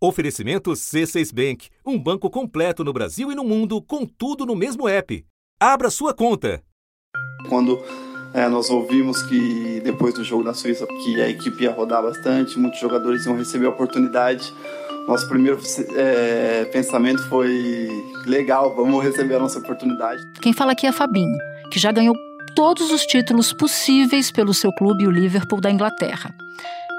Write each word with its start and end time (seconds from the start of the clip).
Oferecimento 0.00 0.70
C6 0.70 1.34
Bank, 1.34 1.68
um 1.84 1.98
banco 1.98 2.30
completo 2.30 2.84
no 2.84 2.92
Brasil 2.92 3.32
e 3.32 3.34
no 3.34 3.42
mundo, 3.42 3.82
com 3.82 4.06
tudo 4.06 4.46
no 4.46 4.54
mesmo 4.54 4.88
app. 4.88 5.24
Abra 5.58 5.90
sua 5.90 6.14
conta. 6.14 6.62
Quando 7.48 7.82
é, 8.32 8.48
nós 8.48 8.70
ouvimos 8.70 9.20
que 9.24 9.80
depois 9.80 10.14
do 10.14 10.22
jogo 10.22 10.44
da 10.44 10.54
Suíça 10.54 10.86
que 10.86 11.20
a 11.20 11.28
equipe 11.28 11.64
ia 11.64 11.72
rodar 11.72 12.00
bastante, 12.00 12.56
muitos 12.60 12.78
jogadores 12.78 13.26
iam 13.26 13.36
receber 13.36 13.66
a 13.66 13.70
oportunidade. 13.70 14.54
Nosso 15.08 15.28
primeiro 15.28 15.58
é, 15.96 16.66
pensamento 16.66 17.28
foi 17.28 17.88
legal, 18.24 18.76
vamos 18.76 19.02
receber 19.02 19.34
a 19.34 19.40
nossa 19.40 19.58
oportunidade. 19.58 20.22
Quem 20.40 20.52
fala 20.52 20.72
aqui 20.72 20.86
é 20.86 20.92
Fabinho, 20.92 21.36
que 21.72 21.80
já 21.80 21.90
ganhou 21.90 22.14
todos 22.54 22.92
os 22.92 23.04
títulos 23.04 23.52
possíveis 23.52 24.30
pelo 24.30 24.54
seu 24.54 24.72
clube, 24.72 25.08
o 25.08 25.10
Liverpool 25.10 25.60
da 25.60 25.72
Inglaterra. 25.72 26.32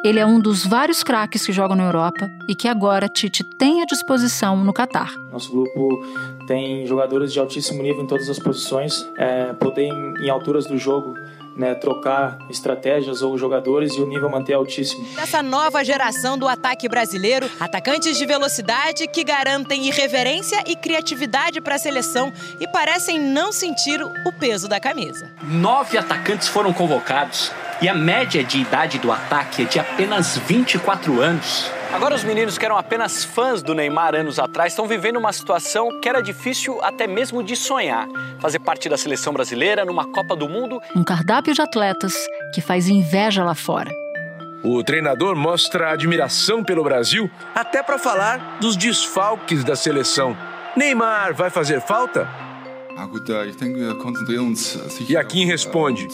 Ele 0.02 0.18
é 0.18 0.26
um 0.26 0.40
dos 0.40 0.66
vários 0.66 1.04
craques 1.04 1.46
que 1.46 1.52
jogam 1.52 1.76
na 1.76 1.84
Europa 1.84 2.32
e 2.48 2.56
que 2.56 2.70
agora 2.70 3.10
Tite 3.10 3.44
tem 3.44 3.82
à 3.82 3.86
disposição 3.86 4.56
no 4.56 4.72
Catar. 4.72 5.14
Nosso 5.30 5.52
grupo 5.52 6.06
tem 6.48 6.86
jogadores 6.88 7.34
de 7.34 7.40
altíssimo 7.40 7.84
nível 7.84 8.04
em 8.04 8.08
todas 8.08 8.30
as 8.30 8.40
posições, 8.40 9.06
é, 9.18 9.52
poder 9.54 9.84
em, 9.84 10.26
em 10.26 10.30
alturas 10.30 10.66
do 10.66 10.78
jogo 10.78 11.14
né, 11.58 11.76
trocar 11.76 12.38
estratégias 12.50 13.22
ou 13.22 13.38
jogadores 13.38 13.94
e 13.96 14.00
o 14.00 14.08
nível 14.08 14.30
manter 14.30 14.54
altíssimo. 14.54 15.06
Essa 15.18 15.44
nova 15.44 15.84
geração 15.84 16.38
do 16.38 16.48
ataque 16.48 16.88
brasileiro, 16.88 17.50
atacantes 17.60 18.18
de 18.18 18.26
velocidade 18.26 19.06
que 19.08 19.26
garantem 19.26 19.86
irreverência 19.86 20.64
e 20.66 20.78
criatividade 20.78 21.60
para 21.60 21.76
a 21.76 21.80
seleção 21.80 22.32
e 22.62 22.68
parecem 22.70 23.20
não 23.20 23.52
sentir 23.52 24.02
o 24.02 24.32
peso 24.40 24.70
da 24.70 24.80
camisa. 24.80 25.30
Nove 25.44 25.98
atacantes 25.98 26.48
foram 26.48 26.72
convocados 26.72 27.52
e 27.82 27.88
a 27.88 27.94
média 27.94 28.44
de 28.44 28.60
idade 28.60 29.00
do 29.00 29.12
ataque 29.12 29.64
é 29.64 29.66
de 29.66 29.80
apenas 29.80 30.38
24 30.38 31.22
anos. 31.22 31.72
Agora, 31.94 32.14
os 32.14 32.24
meninos 32.24 32.58
que 32.58 32.66
eram 32.66 32.78
apenas 32.78 33.24
fãs 33.24 33.64
do 33.64 33.74
Neymar 33.74 34.14
anos 34.14 34.38
atrás 34.38 34.74
estão 34.74 34.88
vivendo 34.88 35.18
uma 35.18 35.34
situação 35.34 36.00
que 36.00 36.08
era 36.08 36.22
difícil 36.22 36.80
até 36.84 37.08
mesmo 37.08 37.42
de 37.42 37.56
sonhar: 37.56 38.08
fazer 38.40 38.60
parte 38.60 38.90
da 38.90 38.98
seleção 38.98 39.34
brasileira 39.34 39.86
numa 39.86 40.06
Copa 40.12 40.36
do 40.36 40.48
Mundo. 40.48 40.80
Um 40.96 41.04
cardápio 41.04 41.54
de 41.54 41.62
atletas 41.62 42.14
que 42.54 42.62
faz 42.62 42.88
inveja 42.88 43.44
lá 43.44 43.56
fora. 43.56 43.92
O 44.62 44.84
treinador 44.84 45.36
mostra 45.38 45.92
admiração 45.92 46.64
pelo 46.64 46.84
Brasil, 46.84 47.32
até 47.56 47.82
para 47.82 47.98
falar 47.98 48.58
dos 48.60 48.76
desfalques 48.76 49.64
da 49.64 49.76
seleção. 49.76 50.36
Neymar 50.76 51.34
vai 51.34 51.50
fazer 51.50 51.82
falta? 51.82 52.49
E 55.08 55.18
aqui 55.18 55.46
responde: 55.46 56.08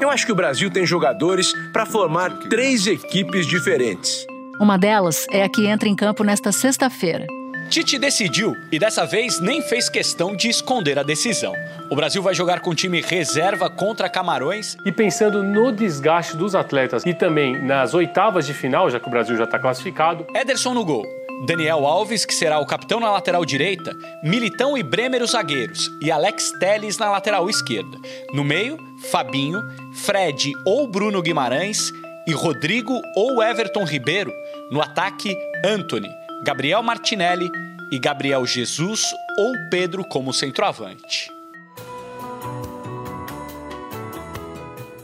Eu 0.00 0.10
acho 0.10 0.26
que 0.26 0.32
o 0.32 0.36
Brasil 0.36 0.70
tem 0.70 0.86
jogadores 0.86 1.52
para 1.72 1.84
formar 1.84 2.30
três 2.48 2.86
equipes 2.86 3.46
diferentes. 3.46 4.26
Uma 4.60 4.76
delas 4.76 5.26
é 5.30 5.42
a 5.42 5.48
que 5.48 5.66
entra 5.66 5.88
em 5.88 5.94
campo 5.94 6.24
nesta 6.24 6.50
sexta-feira. 6.50 7.26
Tite 7.68 7.98
decidiu 7.98 8.56
e 8.72 8.78
dessa 8.78 9.04
vez 9.04 9.40
nem 9.40 9.60
fez 9.60 9.90
questão 9.90 10.34
de 10.34 10.48
esconder 10.48 10.98
a 10.98 11.02
decisão. 11.02 11.52
O 11.90 11.94
Brasil 11.94 12.22
vai 12.22 12.34
jogar 12.34 12.60
com 12.60 12.74
time 12.74 13.02
reserva 13.02 13.68
contra 13.68 14.08
Camarões. 14.08 14.76
E 14.86 14.90
pensando 14.90 15.42
no 15.42 15.70
desgaste 15.70 16.36
dos 16.36 16.54
atletas 16.54 17.04
e 17.04 17.12
também 17.12 17.62
nas 17.62 17.92
oitavas 17.92 18.46
de 18.46 18.54
final, 18.54 18.88
já 18.88 18.98
que 18.98 19.06
o 19.06 19.10
Brasil 19.10 19.36
já 19.36 19.44
está 19.44 19.58
classificado. 19.58 20.26
Ederson 20.34 20.72
no 20.72 20.84
gol. 20.84 21.17
Daniel 21.40 21.86
Alves, 21.86 22.24
que 22.24 22.34
será 22.34 22.58
o 22.58 22.66
capitão 22.66 22.98
na 22.98 23.10
lateral 23.10 23.44
direita, 23.44 23.96
Militão 24.24 24.76
e 24.76 24.82
Bremer 24.82 25.22
os 25.22 25.30
zagueiros 25.30 25.88
e 26.00 26.10
Alex 26.10 26.50
Teles 26.58 26.98
na 26.98 27.10
lateral 27.10 27.48
esquerda. 27.48 27.96
No 28.32 28.42
meio, 28.42 28.76
Fabinho, 29.10 29.62
Fred 29.94 30.52
ou 30.64 30.88
Bruno 30.88 31.22
Guimarães 31.22 31.92
e 32.26 32.32
Rodrigo 32.32 33.00
ou 33.14 33.42
Everton 33.42 33.84
Ribeiro. 33.84 34.32
No 34.70 34.82
ataque, 34.82 35.36
Anthony, 35.64 36.10
Gabriel 36.44 36.82
Martinelli 36.82 37.48
e 37.92 37.98
Gabriel 37.98 38.44
Jesus 38.44 39.04
ou 39.38 39.52
Pedro 39.70 40.04
como 40.04 40.32
centroavante. 40.32 41.30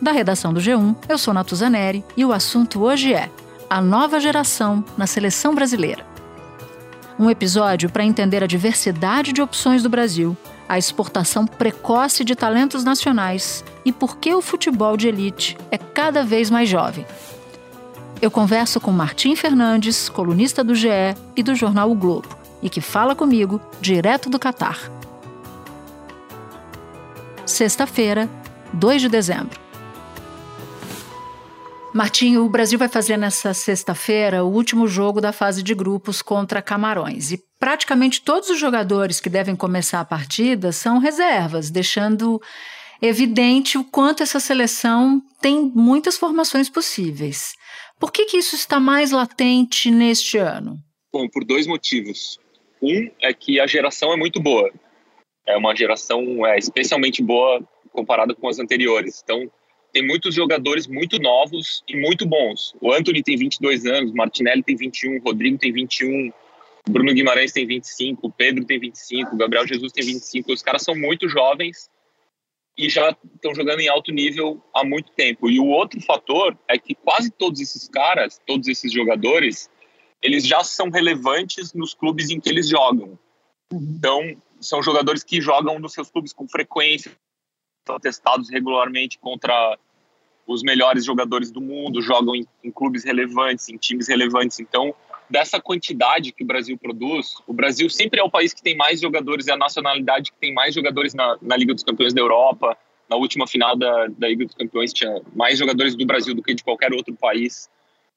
Da 0.02 0.10
redação 0.10 0.52
do 0.52 0.60
G1, 0.60 0.96
eu 1.08 1.16
sou 1.16 1.32
Natuzaneri 1.32 2.04
e 2.16 2.24
o 2.24 2.32
assunto 2.32 2.82
hoje 2.82 3.14
é 3.14 3.30
a 3.70 3.80
nova 3.80 4.20
geração 4.20 4.84
na 4.98 5.06
seleção 5.06 5.54
brasileira. 5.54 6.13
Um 7.18 7.30
episódio 7.30 7.88
para 7.88 8.04
entender 8.04 8.42
a 8.42 8.46
diversidade 8.46 9.32
de 9.32 9.40
opções 9.40 9.82
do 9.82 9.88
Brasil, 9.88 10.36
a 10.68 10.78
exportação 10.78 11.46
precoce 11.46 12.24
de 12.24 12.34
talentos 12.34 12.82
nacionais 12.82 13.64
e 13.84 13.92
por 13.92 14.16
que 14.16 14.34
o 14.34 14.42
futebol 14.42 14.96
de 14.96 15.06
elite 15.06 15.56
é 15.70 15.78
cada 15.78 16.24
vez 16.24 16.50
mais 16.50 16.68
jovem. 16.68 17.06
Eu 18.20 18.30
converso 18.30 18.80
com 18.80 18.90
Martim 18.90 19.36
Fernandes, 19.36 20.08
colunista 20.08 20.64
do 20.64 20.74
GE 20.74 20.88
e 21.36 21.42
do 21.42 21.54
jornal 21.54 21.90
O 21.90 21.94
Globo, 21.94 22.36
e 22.62 22.68
que 22.68 22.80
fala 22.80 23.14
comigo 23.14 23.60
direto 23.80 24.28
do 24.28 24.38
Catar. 24.38 24.78
Sexta-feira, 27.46 28.28
2 28.72 29.02
de 29.02 29.08
dezembro. 29.08 29.63
Martinho, 31.94 32.44
o 32.44 32.48
Brasil 32.48 32.76
vai 32.76 32.88
fazer 32.88 33.16
nessa 33.16 33.54
sexta-feira 33.54 34.42
o 34.42 34.52
último 34.52 34.88
jogo 34.88 35.20
da 35.20 35.32
fase 35.32 35.62
de 35.62 35.72
grupos 35.76 36.20
contra 36.20 36.60
Camarões. 36.60 37.30
E 37.30 37.38
praticamente 37.60 38.20
todos 38.20 38.50
os 38.50 38.58
jogadores 38.58 39.20
que 39.20 39.30
devem 39.30 39.54
começar 39.54 40.00
a 40.00 40.04
partida 40.04 40.72
são 40.72 40.98
reservas, 40.98 41.70
deixando 41.70 42.42
evidente 43.00 43.78
o 43.78 43.84
quanto 43.84 44.24
essa 44.24 44.40
seleção 44.40 45.22
tem 45.40 45.70
muitas 45.72 46.18
formações 46.18 46.68
possíveis. 46.68 47.52
Por 48.00 48.10
que, 48.10 48.24
que 48.24 48.38
isso 48.38 48.56
está 48.56 48.80
mais 48.80 49.12
latente 49.12 49.88
neste 49.88 50.36
ano? 50.36 50.76
Bom, 51.12 51.28
por 51.28 51.44
dois 51.44 51.64
motivos. 51.64 52.40
Um 52.82 53.08
é 53.22 53.32
que 53.32 53.60
a 53.60 53.68
geração 53.68 54.12
é 54.12 54.16
muito 54.16 54.42
boa. 54.42 54.68
É 55.46 55.56
uma 55.56 55.76
geração 55.76 56.44
é, 56.44 56.58
especialmente 56.58 57.22
boa 57.22 57.62
comparada 57.92 58.34
com 58.34 58.48
as 58.48 58.58
anteriores. 58.58 59.22
Então, 59.22 59.48
tem 59.94 60.04
muitos 60.04 60.34
jogadores 60.34 60.88
muito 60.88 61.20
novos 61.20 61.84
e 61.88 61.96
muito 61.96 62.26
bons. 62.26 62.74
O 62.80 62.92
Anthony 62.92 63.22
tem 63.22 63.36
22 63.36 63.86
anos, 63.86 64.12
Martinelli 64.12 64.60
tem 64.64 64.74
21, 64.74 65.20
Rodrigo 65.20 65.56
tem 65.56 65.72
21, 65.72 66.32
Bruno 66.88 67.14
Guimarães 67.14 67.52
tem 67.52 67.64
25, 67.64 68.28
Pedro 68.32 68.64
tem 68.64 68.80
25, 68.80 69.36
Gabriel 69.36 69.64
Jesus 69.68 69.92
tem 69.92 70.04
25. 70.04 70.52
Os 70.52 70.62
caras 70.62 70.82
são 70.82 70.96
muito 70.96 71.28
jovens 71.28 71.88
e 72.76 72.90
já 72.90 73.16
estão 73.36 73.54
jogando 73.54 73.80
em 73.80 73.88
alto 73.88 74.10
nível 74.10 74.60
há 74.74 74.84
muito 74.84 75.12
tempo. 75.12 75.48
E 75.48 75.60
o 75.60 75.66
outro 75.66 76.00
fator 76.00 76.58
é 76.66 76.76
que 76.76 76.96
quase 76.96 77.30
todos 77.30 77.60
esses 77.60 77.88
caras, 77.88 78.40
todos 78.44 78.66
esses 78.66 78.92
jogadores, 78.92 79.70
eles 80.20 80.44
já 80.44 80.64
são 80.64 80.90
relevantes 80.90 81.72
nos 81.72 81.94
clubes 81.94 82.30
em 82.30 82.40
que 82.40 82.48
eles 82.48 82.68
jogam. 82.68 83.16
Então, 83.72 84.36
são 84.60 84.82
jogadores 84.82 85.22
que 85.22 85.40
jogam 85.40 85.78
nos 85.78 85.92
seus 85.92 86.10
clubes 86.10 86.32
com 86.32 86.48
frequência, 86.48 87.12
testados 88.00 88.50
regularmente 88.50 89.18
contra 89.18 89.78
os 90.46 90.62
melhores 90.62 91.04
jogadores 91.04 91.50
do 91.50 91.60
mundo, 91.60 92.02
jogam 92.02 92.34
em, 92.34 92.46
em, 92.62 92.70
clubes 92.70 93.04
relevantes, 93.04 93.68
em 93.68 93.76
times 93.76 94.08
relevantes. 94.08 94.60
Então, 94.60 94.94
dessa 95.28 95.60
quantidade 95.60 96.32
que 96.32 96.44
o 96.44 96.46
Brasil 96.46 96.76
produz, 96.76 97.34
o 97.46 97.52
Brasil 97.52 97.88
sempre 97.88 98.20
é 98.20 98.22
o 98.22 98.30
país 98.30 98.52
que 98.52 98.62
tem 98.62 98.76
mais 98.76 99.00
jogadores, 99.00 99.48
é 99.48 99.52
a 99.52 99.56
nacionalidade 99.56 100.32
que 100.32 100.38
tem 100.38 100.52
mais 100.52 100.74
jogadores 100.74 101.14
na, 101.14 101.36
na 101.40 101.56
Liga 101.56 101.72
dos 101.72 101.82
Campeões 101.82 102.12
da 102.12 102.20
Europa. 102.20 102.76
Na 103.08 103.16
última 103.16 103.46
final 103.46 103.76
da, 103.76 104.06
da 104.08 104.28
Liga 104.28 104.44
dos 104.44 104.54
Campeões 104.54 104.92
tinha 104.92 105.22
mais 105.34 105.58
jogadores 105.58 105.94
do 105.94 106.04
Brasil 106.04 106.34
do 106.34 106.42
que 106.42 106.54
de 106.54 106.64
qualquer 106.64 106.92
outro 106.92 107.14
país 107.14 107.70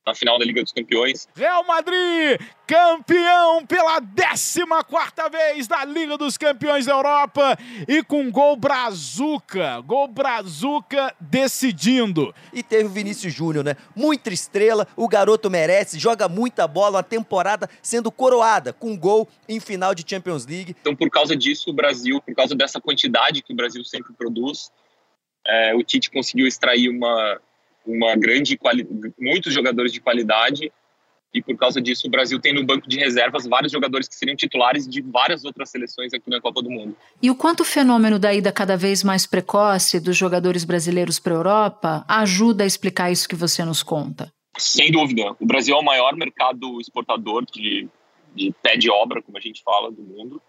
na 0.07 0.16
final 0.16 0.40
da 0.40 0.45
Liga 0.45 0.63
dos 0.63 0.72
Campeões. 0.72 1.28
Real 1.35 1.66
Madrid, 1.66 2.40
campeão 2.66 3.66
pela 3.66 4.01
14 4.01 4.63
vez 5.29 5.68
da 5.68 5.84
Liga 5.84 6.18
dos 6.18 6.38
Campeões 6.38 6.85
da 6.85 6.94
Europa 6.94 7.57
e 7.88 8.01
com 8.01 8.31
gol 8.31 8.56
brazuca, 8.56 9.81
gol 9.81 10.07
brazuca 10.07 11.13
decidindo. 11.19 12.34
E 12.53 12.63
teve 12.63 12.85
o 12.85 12.90
Vinícius 12.90 13.34
Júnior, 13.34 13.66
né? 13.66 13.75
Muita 13.94 14.34
estrela, 14.34 14.88
o 14.95 15.09
garoto 15.09 15.50
merece, 15.50 16.00
joga 16.00 16.29
muita 16.29 16.66
bola, 16.68 16.97
uma 16.97 17.03
temporada 17.03 17.69
sendo 17.81 18.09
coroada 18.09 18.72
com 18.72 18.97
gol 18.97 19.27
em 19.50 19.59
final 19.59 19.94
de 19.94 20.06
Champions 20.07 20.45
League. 20.45 20.74
Então, 20.80 20.95
por 20.95 21.09
causa 21.09 21.36
disso, 21.36 21.69
o 21.69 21.74
Brasil, 21.74 22.21
por 22.21 22.33
causa 22.33 22.56
dessa 22.56 22.80
quantidade 22.80 23.42
que 23.42 23.51
o 23.51 23.56
Brasil 23.56 23.83
sempre 23.83 24.13
produz, 24.13 24.71
é, 25.45 25.75
o 25.75 25.83
Tite 25.83 26.09
conseguiu 26.09 26.48
extrair 26.48 26.89
uma 26.89 27.42
uma 27.88 28.16
grande 28.16 28.60
muitos 29.19 29.54
jogadores 29.54 29.92
de 29.92 30.01
qualidade 30.01 30.72
e 31.34 31.42
por 31.42 31.57
causa 31.57 31.81
disso 31.81 32.07
o 32.07 32.10
Brasil 32.10 32.39
tem 32.39 32.54
no 32.54 32.66
banco 32.66 32.88
de 32.88 32.98
reservas 32.98 33.45
vários 33.45 33.72
jogadores 33.72 34.07
que 34.07 34.16
seriam 34.16 34.36
titulares 34.36 34.88
de 34.88 35.01
várias 35.01 35.45
outras 35.45 35.69
seleções 35.69 36.13
aqui 36.13 36.30
na 36.30 36.42
Copa 36.42 36.62
do 36.62 36.69
Mundo. 36.69 36.95
E 37.22 37.30
o 37.30 37.36
quanto 37.36 37.62
o 37.62 37.66
fenômeno 37.66 38.18
da 38.18 38.34
ida 38.34 38.51
cada 38.51 38.78
vez 38.78 39.04
mais 39.04 39.25
precoce 39.25 40.00
dos 40.00 40.16
jogadores 40.16 40.63
brasileiros 40.63 41.19
para 41.19 41.34
a 41.34 41.36
Europa 41.36 42.06
ajuda 42.07 42.63
a 42.63 42.68
explicar 42.68 43.12
isso 43.12 43.28
que 43.28 43.36
você 43.36 43.63
nos 43.63 43.84
conta? 43.84 44.31
Sem 44.57 44.92
dúvida. 44.92 45.36
O 45.40 45.45
Brasil 45.45 45.75
é 45.75 45.80
o 45.80 45.83
maior 45.83 46.16
mercado 46.16 46.80
exportador 46.81 47.45
de, 47.45 47.88
de 48.33 48.54
pé 48.63 48.75
de 48.75 48.90
obra, 48.90 49.22
como 49.22 49.38
a 49.38 49.42
gente 49.42 49.62
fala, 49.63 49.92
do 49.92 50.01
mundo 50.01 50.42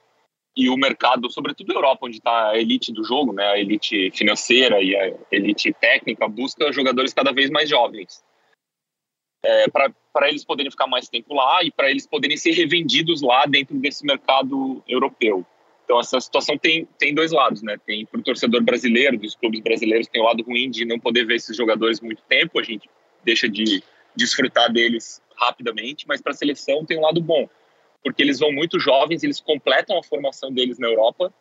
e 0.58 0.68
o 0.68 0.76
mercado, 0.76 1.30
sobretudo 1.30 1.70
a 1.70 1.76
Europa, 1.76 2.06
onde 2.06 2.16
está 2.16 2.50
a 2.50 2.58
elite 2.58 2.92
do 2.92 3.04
jogo, 3.04 3.32
né, 3.32 3.46
a 3.46 3.58
elite 3.60 4.10
financeira 4.10 4.82
e 4.82 4.96
a 4.96 5.14
elite 5.30 5.72
técnica, 5.72 6.26
busca 6.26 6.72
jogadores 6.72 7.14
cada 7.14 7.32
vez 7.32 7.48
mais 7.48 7.70
jovens. 7.70 8.24
é, 9.42 9.66
para 9.68 10.28
eles 10.28 10.44
poderem 10.44 10.70
ficar 10.70 10.86
mais 10.86 11.08
tempo 11.08 11.34
lá 11.34 11.62
e 11.62 11.70
para 11.70 11.90
eles 11.90 12.06
poderem 12.06 12.36
ser 12.36 12.52
revendidos 12.52 13.22
lá 13.22 13.46
dentro 13.46 13.76
desse 13.78 14.04
mercado 14.04 14.82
europeu. 14.88 15.46
Então 15.84 15.98
essa 16.00 16.20
situação 16.20 16.58
tem, 16.58 16.86
tem 16.98 17.14
dois 17.14 17.32
lados, 17.32 17.62
né? 17.62 17.76
Tem 17.86 18.04
para 18.04 18.20
o 18.20 18.22
torcedor 18.22 18.62
brasileiro, 18.62 19.16
dos 19.16 19.34
clubes 19.34 19.60
brasileiros, 19.60 20.06
tem 20.08 20.20
o 20.20 20.24
lado 20.24 20.42
ruim 20.42 20.70
de 20.70 20.84
não 20.84 20.98
poder 20.98 21.24
ver 21.24 21.36
esses 21.36 21.56
jogadores 21.56 22.00
muito 22.00 22.22
tempo, 22.28 22.58
a 22.58 22.62
gente 22.62 22.90
deixa 23.24 23.48
de 23.48 23.82
desfrutar 24.14 24.72
deles 24.72 25.22
rapidamente, 25.36 26.06
mas 26.06 26.20
para 26.20 26.32
a 26.32 26.34
seleção 26.34 26.84
tem 26.84 26.98
um 26.98 27.02
lado 27.02 27.20
bom, 27.20 27.48
porque 28.02 28.22
eles 28.22 28.38
vão 28.38 28.52
muito 28.52 28.78
jovens, 28.78 29.22
eles 29.22 29.40
completam 29.40 29.98
a 29.98 30.02
formação 30.02 30.52
deles 30.52 30.78
na 30.78 30.86
Europa, 30.86 31.32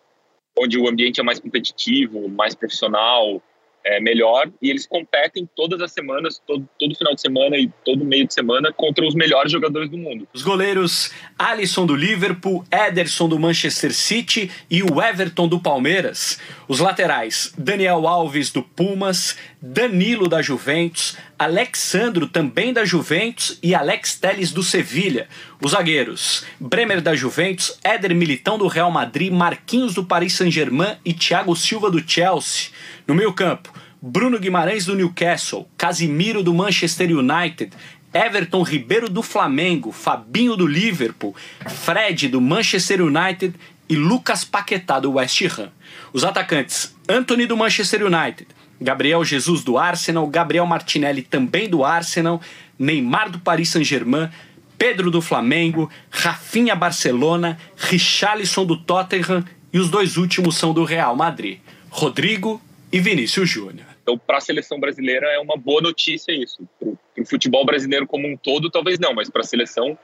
onde 0.58 0.78
o 0.78 0.88
ambiente 0.88 1.20
é 1.20 1.24
mais 1.24 1.40
competitivo, 1.40 2.28
mais 2.28 2.56
profissional, 2.56 3.42
é, 3.88 4.02
melhor 4.02 4.52
e 4.62 4.70
eles 4.70 4.86
competem 4.86 5.48
todas 5.56 5.82
as 5.82 5.94
semanas, 5.94 6.42
todo, 6.46 6.68
todo 6.78 6.96
final 6.96 7.16
de 7.16 7.22
semana 7.22 7.58
e 7.58 7.72
todo 7.86 8.04
meio 8.04 8.28
de 8.28 8.34
semana 8.34 8.72
contra 8.74 9.06
os 9.06 9.16
melhores 9.16 9.52
jogadores 9.52 9.90
do 9.90 9.98
mundo. 9.98 10.28
Os 10.34 10.44
goleiros 10.44 11.12
Alisson 11.40 11.86
do 11.86 11.96
Liverpool, 11.96 12.66
Ederson 12.70 13.30
do 13.30 13.40
Manchester 13.40 13.94
City 13.94 14.52
e 14.70 14.84
o 14.84 15.02
Everton 15.02 15.48
do 15.48 15.60
Palmeiras. 15.60 16.38
Os 16.68 16.80
laterais 16.80 17.54
Daniel 17.58 18.06
Alves 18.08 18.52
do 18.52 18.62
Pumas, 18.62 19.38
Danilo 19.62 20.28
da 20.28 20.42
Juventus, 20.42 21.18
Alexandro 21.40 22.28
também 22.28 22.74
da 22.74 22.84
Juventus 22.84 23.58
e 23.64 23.74
Alex 23.74 24.20
Teles 24.20 24.52
do 24.52 24.62
Sevilha. 24.62 25.28
Os 25.64 25.72
zagueiros 25.72 26.46
Bremer 26.60 27.02
da 27.02 27.16
Juventus, 27.16 27.80
Éder 27.84 28.14
Militão 28.14 28.58
do 28.58 28.68
Real 28.68 28.92
Madrid, 28.92 29.32
Marquinhos 29.32 29.94
do 29.94 30.04
Paris 30.04 30.34
Saint-Germain 30.34 30.98
e 31.06 31.14
Thiago 31.14 31.56
Silva 31.56 31.90
do 31.90 32.04
Chelsea. 32.06 32.72
No 33.08 33.16
meio 33.16 33.32
campo, 33.32 33.74
Bruno 34.02 34.38
Guimarães 34.38 34.86
do 34.86 34.94
Newcastle, 34.94 35.66
Casimiro 35.78 36.44
do 36.44 36.54
Manchester 36.54 37.10
United, 37.10 37.72
Everton 38.14 38.64
Ribeiro 38.64 39.08
do 39.08 39.24
Flamengo, 39.24 39.94
Fabinho 39.94 40.58
do 40.58 40.68
Liverpool, 40.68 41.34
Fred 41.70 42.28
do 42.28 42.42
Manchester 42.42 43.02
United 43.02 43.54
e 43.88 43.96
Lucas 43.96 44.44
Paquetá 44.44 45.00
do 45.00 45.14
West 45.14 45.42
Ham. 45.58 45.72
Os 46.12 46.26
atacantes: 46.26 46.94
Anthony 47.08 47.46
do 47.46 47.56
Manchester 47.56 48.06
United, 48.06 48.46
Gabriel 48.80 49.24
Jesus 49.24 49.64
do 49.64 49.78
Arsenal, 49.78 50.28
Gabriel 50.28 50.66
Martinelli 50.66 51.22
também 51.22 51.70
do 51.70 51.86
Arsenal, 51.86 52.42
Neymar 52.78 53.32
do 53.32 53.40
Paris 53.40 53.70
Saint-Germain, 53.70 54.30
Pedro 54.78 55.10
do 55.10 55.22
Flamengo, 55.22 55.90
Rafinha 56.10 56.76
Barcelona, 56.76 57.58
Richarlison 57.78 58.66
do 58.66 58.76
Tottenham 58.76 59.46
e 59.72 59.80
os 59.80 59.90
dois 59.90 60.18
últimos 60.18 60.58
são 60.58 60.74
do 60.74 60.84
Real 60.84 61.16
Madrid, 61.16 61.60
Rodrigo 61.90 62.62
e 62.92 63.00
Vinícius 63.00 63.50
Júnior. 63.50 63.88
Então, 64.02 64.18
para 64.18 64.38
a 64.38 64.42
seleção 64.42 64.80
brasileira 64.80 65.28
é 65.28 65.40
uma 65.40 65.58
boa 65.58 65.82
notícia 65.82 66.32
isso. 66.32 66.68
Para 66.80 67.24
o 67.24 67.26
futebol 67.26 67.66
brasileiro 67.66 68.08
como 68.08 68.28
um 68.28 68.38
todo, 68.38 68.70
talvez 68.70 68.98
não, 69.00 69.14
mas 69.14 69.30
para 69.30 69.42
a 69.42 69.46
seleção 69.46 69.98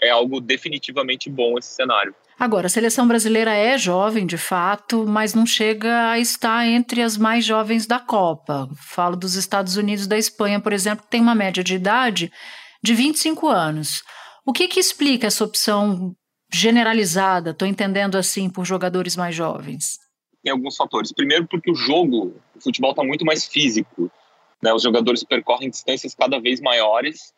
é 0.00 0.08
algo 0.08 0.40
definitivamente 0.40 1.28
bom 1.28 1.58
esse 1.58 1.74
cenário. 1.74 2.14
Agora, 2.38 2.66
a 2.66 2.70
seleção 2.70 3.06
brasileira 3.06 3.52
é 3.52 3.76
jovem, 3.76 4.26
de 4.26 4.38
fato, 4.38 5.06
mas 5.06 5.34
não 5.34 5.44
chega 5.44 6.10
a 6.10 6.18
estar 6.18 6.66
entre 6.66 7.02
as 7.02 7.18
mais 7.18 7.44
jovens 7.44 7.86
da 7.86 7.98
Copa. 7.98 8.66
Falo 8.76 9.14
dos 9.14 9.34
Estados 9.34 9.76
Unidos 9.76 10.06
da 10.06 10.16
Espanha, 10.16 10.58
por 10.58 10.72
exemplo, 10.72 11.04
que 11.04 11.10
tem 11.10 11.20
uma 11.20 11.34
média 11.34 11.62
de 11.62 11.74
idade 11.74 12.32
de 12.82 12.94
25 12.94 13.46
anos. 13.46 14.02
O 14.46 14.54
que, 14.54 14.68
que 14.68 14.80
explica 14.80 15.26
essa 15.26 15.44
opção 15.44 16.14
generalizada, 16.50 17.50
estou 17.50 17.68
entendendo 17.68 18.16
assim, 18.16 18.48
por 18.48 18.64
jogadores 18.64 19.16
mais 19.16 19.34
jovens? 19.34 19.98
Tem 20.42 20.52
alguns 20.52 20.76
fatores. 20.76 21.12
Primeiro, 21.12 21.46
porque 21.46 21.70
o 21.70 21.74
jogo, 21.74 22.34
o 22.56 22.60
futebol 22.60 22.90
está 22.90 23.02
muito 23.02 23.24
mais 23.24 23.46
físico. 23.46 24.10
Né? 24.62 24.72
Os 24.72 24.82
jogadores 24.82 25.24
percorrem 25.24 25.70
distâncias 25.70 26.14
cada 26.14 26.40
vez 26.40 26.60
maiores. 26.60 27.34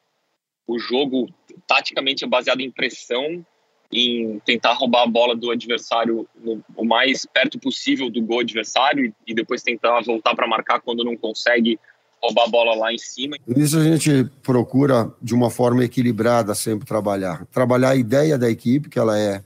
O 0.67 0.79
jogo, 0.79 1.29
taticamente, 1.67 2.25
é 2.25 2.29
baseado 2.29 2.61
em 2.61 2.71
pressão 2.71 3.45
em 3.93 4.41
tentar 4.47 4.73
roubar 4.73 5.03
a 5.03 5.07
bola 5.07 5.37
do 5.37 5.51
adversário 5.51 6.27
no, 6.43 6.65
o 6.75 6.85
mais 6.85 7.27
perto 7.27 7.59
possível 7.59 8.11
do 8.11 8.23
gol 8.23 8.41
adversário 8.41 9.05
e, 9.05 9.15
e 9.27 9.35
depois 9.35 9.63
tentar 9.63 10.01
voltar 10.01 10.35
para 10.35 10.49
marcar 10.49 10.81
quando 10.81 11.05
não 11.05 11.15
consegue 11.15 11.79
roubar 12.23 12.45
a 12.45 12.49
bola 12.49 12.75
lá 12.75 12.93
em 12.93 12.99
cima. 12.99 13.37
Nisso 13.47 13.79
a 13.79 13.85
gente 13.85 14.25
procura 14.43 15.13
de 15.21 15.35
uma 15.35 15.51
forma 15.51 15.85
equilibrada 15.85 16.55
sempre 16.55 16.87
trabalhar. 16.87 17.45
Trabalhar 17.47 17.91
a 17.91 17.97
ideia 17.97 18.39
da 18.39 18.49
equipe, 18.49 18.89
que 18.89 18.99
ela 18.99 19.19
é 19.19 19.45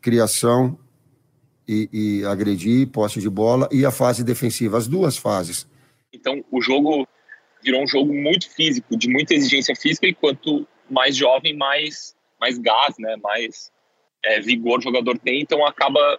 criação 0.00 0.78
e, 1.70 1.88
e 1.92 2.24
agredir, 2.24 2.88
posse 2.88 3.20
de 3.20 3.30
bola, 3.30 3.68
e 3.70 3.86
a 3.86 3.92
fase 3.92 4.24
defensiva, 4.24 4.76
as 4.76 4.88
duas 4.88 5.16
fases. 5.16 5.68
Então 6.12 6.44
o 6.50 6.60
jogo 6.60 7.06
virou 7.62 7.82
um 7.82 7.86
jogo 7.86 8.12
muito 8.12 8.50
físico, 8.50 8.96
de 8.96 9.08
muita 9.08 9.34
exigência 9.34 9.76
física, 9.76 10.06
e 10.06 10.14
quanto 10.14 10.66
mais 10.90 11.14
jovem, 11.14 11.56
mais 11.56 12.18
mais 12.40 12.58
gás, 12.58 12.94
né, 12.98 13.16
mais 13.22 13.70
é, 14.24 14.40
vigor 14.40 14.78
o 14.78 14.82
jogador 14.82 15.18
tem, 15.18 15.42
então 15.42 15.64
acaba 15.64 16.18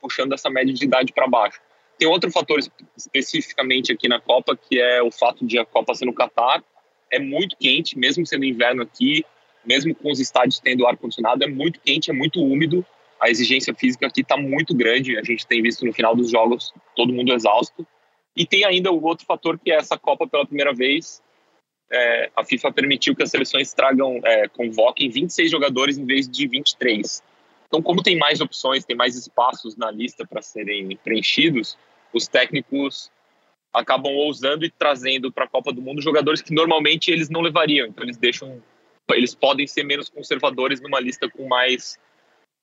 puxando 0.00 0.34
essa 0.34 0.50
média 0.50 0.72
de 0.72 0.84
idade 0.84 1.12
para 1.12 1.26
baixo. 1.26 1.60
Tem 1.98 2.06
outro 2.06 2.30
fator 2.30 2.60
especificamente 2.96 3.90
aqui 3.90 4.06
na 4.06 4.20
Copa, 4.20 4.54
que 4.56 4.78
é 4.78 5.02
o 5.02 5.10
fato 5.10 5.46
de 5.46 5.58
a 5.58 5.64
Copa 5.64 5.94
ser 5.94 6.04
no 6.04 6.12
Catar, 6.12 6.62
é 7.10 7.18
muito 7.18 7.56
quente, 7.56 7.98
mesmo 7.98 8.26
sendo 8.26 8.44
inverno 8.44 8.82
aqui, 8.82 9.24
mesmo 9.64 9.94
com 9.94 10.10
os 10.10 10.20
estádios 10.20 10.60
tendo 10.60 10.86
ar-condicionado, 10.86 11.42
é 11.42 11.46
muito 11.46 11.80
quente, 11.80 12.10
é 12.10 12.12
muito 12.12 12.42
úmido, 12.42 12.84
a 13.22 13.30
exigência 13.30 13.72
física 13.72 14.06
aqui 14.06 14.22
está 14.22 14.36
muito 14.36 14.74
grande, 14.74 15.16
a 15.16 15.22
gente 15.22 15.46
tem 15.46 15.62
visto 15.62 15.86
no 15.86 15.92
final 15.92 16.16
dos 16.16 16.30
jogos 16.30 16.74
todo 16.96 17.12
mundo 17.12 17.32
exausto. 17.32 17.86
E 18.36 18.44
tem 18.44 18.64
ainda 18.64 18.90
o 18.90 19.02
outro 19.04 19.24
fator 19.24 19.58
que 19.58 19.70
é 19.70 19.76
essa 19.76 19.96
Copa 19.96 20.26
pela 20.26 20.44
primeira 20.44 20.74
vez 20.74 21.22
é, 21.92 22.30
a 22.34 22.42
FIFA 22.42 22.72
permitiu 22.72 23.14
que 23.14 23.22
as 23.22 23.30
seleções 23.30 23.74
tragam, 23.74 24.18
é, 24.24 24.48
convoquem 24.48 25.10
26 25.10 25.50
jogadores 25.50 25.98
em 25.98 26.06
vez 26.06 26.26
de 26.26 26.48
23. 26.48 27.22
Então, 27.68 27.82
como 27.82 28.02
tem 28.02 28.18
mais 28.18 28.40
opções, 28.40 28.84
tem 28.84 28.96
mais 28.96 29.14
espaços 29.14 29.76
na 29.76 29.90
lista 29.90 30.26
para 30.26 30.40
serem 30.40 30.96
preenchidos, 30.96 31.76
os 32.12 32.26
técnicos 32.26 33.10
acabam 33.72 34.12
ousando 34.14 34.64
e 34.64 34.70
trazendo 34.70 35.30
para 35.30 35.44
a 35.44 35.48
Copa 35.48 35.72
do 35.72 35.82
Mundo 35.82 36.02
jogadores 36.02 36.42
que 36.42 36.52
normalmente 36.52 37.10
eles 37.10 37.28
não 37.28 37.42
levariam. 37.42 37.86
Então, 37.86 38.04
eles 38.04 38.16
deixam, 38.16 38.62
eles 39.10 39.34
podem 39.34 39.66
ser 39.66 39.84
menos 39.84 40.08
conservadores 40.08 40.80
numa 40.80 41.00
lista 41.00 41.28
com 41.28 41.46
mais 41.46 41.98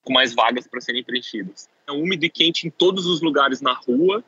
com 0.04 0.14
mais 0.14 0.34
vagas 0.34 0.68
para 0.68 0.82
serem 0.82 1.04
preenchidas. 1.04 1.70
É 1.88 1.92
úmido 1.92 2.26
e 2.26 2.30
quente 2.30 2.68
em 2.68 2.70
todos 2.70 3.06
os 3.06 3.22
lugares 3.22 3.62
na 3.62 3.74
rua, 3.74 4.24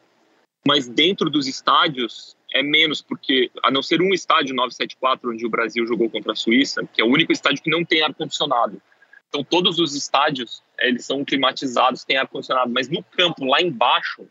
mas 0.66 0.88
dentro 0.88 1.30
dos 1.30 1.48
estádios 1.48 2.36
é 2.54 2.62
menos, 2.62 3.02
porque 3.02 3.50
a 3.64 3.72
não 3.72 3.82
ser 3.82 4.02
um 4.02 4.14
estádio 4.14 4.54
974, 4.54 5.32
onde 5.32 5.46
o 5.46 5.50
Brasil 5.50 5.88
jogou 5.88 6.10
contra 6.10 6.34
a 6.34 6.36
Suíça, 6.36 6.88
que 6.94 7.02
é 7.02 7.06
o 7.06 7.08
único 7.08 7.32
estádio 7.32 7.64
que 7.64 7.70
não 7.70 7.84
tem 7.84 8.02
ar-condicionado. 8.02 8.82
Então, 9.30 9.44
todos 9.44 9.80
os 9.80 9.96
estádios, 9.96 10.62
eles 10.78 11.06
são 11.06 11.24
climatizados, 11.24 12.04
têm 12.04 12.18
ar-condicionado, 12.18 12.70
mas 12.70 12.90
no 12.90 13.02
campo, 13.02 13.46
lá 13.46 13.62
embaixo, 13.62 14.28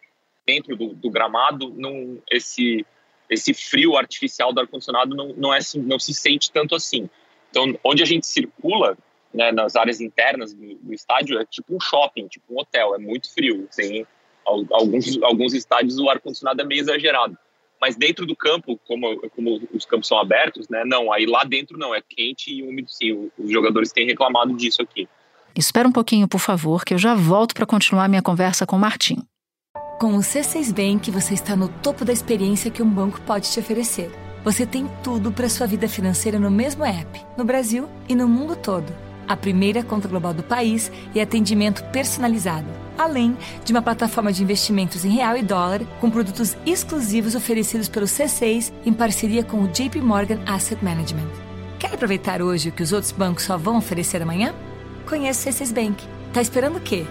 dentro 0.47 0.77
do, 0.77 0.95
do 0.95 1.11
gramado, 1.11 1.73
não, 1.75 2.23
esse, 2.31 2.85
esse 3.31 3.55
frio 3.55 3.97
artificial 3.97 4.53
do 4.53 4.61
ar-condicionado 4.61 5.15
não, 5.17 5.29
não, 5.29 5.55
é, 5.55 5.59
assim, 5.59 5.81
não 5.81 5.99
se 5.99 6.13
sente 6.13 6.53
tanto 6.53 6.75
assim. 6.75 7.09
Então, 7.51 7.79
onde 7.83 8.03
a 8.03 8.07
gente 8.07 8.27
circula, 8.27 8.99
né, 9.33 9.53
nas 9.53 9.77
áreas 9.77 10.01
internas 10.01 10.53
do, 10.53 10.75
do, 10.77 10.93
estádio, 10.93 11.39
é 11.39 11.45
tipo 11.45 11.75
um 11.75 11.81
shopping, 11.81 12.27
tipo 12.27 12.53
um 12.53 12.59
hotel, 12.59 12.95
é 12.95 12.99
muito 12.99 13.33
frio. 13.33 13.69
Tem 13.75 14.07
alguns, 14.45 15.23
alguns 15.23 15.55
estádios 15.55 15.99
o 15.99 16.09
ar-condicionado 16.09 16.61
é 16.61 16.65
meio 16.65 16.81
exagerado. 16.81 17.37
Mas 17.81 17.97
dentro 17.97 18.27
do 18.27 18.37
campo, 18.37 18.79
como, 18.87 19.17
como 19.31 19.61
os 19.73 19.87
campos 19.87 20.09
são 20.09 20.19
abertos, 20.19 20.69
né? 20.69 20.85
Não, 20.85 21.11
aí 21.11 21.25
lá 21.25 21.45
dentro 21.45 21.79
não, 21.79 21.95
é 21.95 22.03
quente 22.07 22.53
e 22.53 22.63
úmido 22.63 22.91
sim. 22.91 23.31
Os 23.39 23.51
jogadores 23.51 23.91
têm 23.91 24.07
reclamado 24.07 24.55
disso 24.55 24.83
aqui. 24.83 25.09
Espera 25.57 25.89
um 25.89 25.93
pouquinho, 25.93 26.29
por 26.29 26.41
favor, 26.41 26.85
que 26.85 26.93
eu 26.93 26.99
já 26.99 27.15
volto 27.15 27.55
para 27.55 27.65
continuar 27.65 28.09
minha 28.09 28.23
conversa 28.23 28.67
com 28.67 28.77
o 28.77 28.79
Martim. 28.79 29.17
Com 29.99 30.15
o 30.15 30.21
C6 30.21 30.73
Bank, 30.73 31.11
você 31.11 31.35
está 31.35 31.57
no 31.57 31.69
topo 31.69 32.05
da 32.05 32.13
experiência 32.13 32.71
que 32.71 32.83
um 32.83 32.89
banco 32.89 33.21
pode 33.23 33.51
te 33.51 33.59
oferecer. 33.59 34.11
Você 34.45 34.67
tem 34.67 34.87
tudo 35.03 35.33
para 35.33 35.49
sua 35.49 35.67
vida 35.67 35.89
financeira 35.89 36.39
no 36.39 36.51
mesmo 36.51 36.85
app, 36.85 37.21
no 37.37 37.45
Brasil 37.45 37.89
e 38.09 38.15
no 38.15 38.27
mundo 38.27 38.57
todo 38.57 39.10
a 39.31 39.37
primeira 39.37 39.85
conta 39.85 40.09
global 40.09 40.35
do 40.35 40.43
país 40.43 40.91
e 41.15 41.21
atendimento 41.21 41.85
personalizado, 41.93 42.67
além 42.99 43.39
de 43.65 43.73
uma 43.73 43.81
plataforma 43.81 44.33
de 44.33 44.43
investimentos 44.43 45.05
em 45.05 45.11
real 45.11 45.37
e 45.37 45.43
dólar 45.43 45.85
com 46.01 46.11
produtos 46.11 46.57
exclusivos 46.67 47.37
oferecidos 47.37 47.89
pelo 47.89 48.07
C6 48.07 48.73
em 48.85 48.93
parceria 48.93 49.45
com 49.45 49.63
o 49.63 49.69
JP 49.69 50.01
Morgan 50.01 50.41
Asset 50.49 50.85
Management. 50.85 51.31
Quer 51.79 51.95
aproveitar 51.95 52.43
hoje 52.43 52.71
o 52.71 52.73
que 52.73 52.83
os 52.83 52.93
outros 52.93 53.13
bancos 53.13 53.45
só 53.45 53.57
vão 53.57 53.79
oferecer 53.79 54.21
amanhã? 54.21 54.53
Conheça 55.09 55.49
o 55.49 55.53
C6 55.53 55.73
Bank. 55.73 56.05
Tá 56.33 56.43
esperando 56.43 56.79
o 56.79 56.81
quê? 56.81 57.07